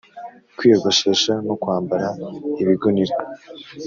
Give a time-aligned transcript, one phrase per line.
[0.57, 2.07] kwiyogoshesha no kwambara
[2.61, 3.15] ibigunira,